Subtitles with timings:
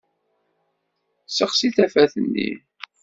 [1.35, 2.49] Sexsi tafat-nni!